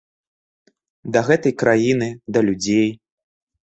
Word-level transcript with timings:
Да 1.15 1.19
гэтай 1.29 1.53
краіны, 1.65 2.07
да 2.35 2.39
людзей. 2.49 2.91